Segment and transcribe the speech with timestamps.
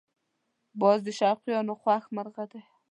[0.81, 2.61] باز د شوقیانو خوښ مرغه دی